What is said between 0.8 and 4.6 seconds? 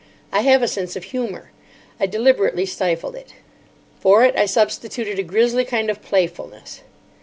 of humour. I deliberately stifled it. For it I